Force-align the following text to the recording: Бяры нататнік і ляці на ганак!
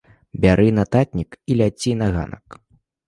Бяры 0.45 0.65
нататнік 0.79 1.37
і 1.53 1.59
ляці 1.63 1.93
на 2.01 2.07
ганак! 2.17 2.47